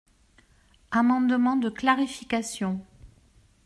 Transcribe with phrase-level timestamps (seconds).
[0.89, 2.81] Amendement de clarification.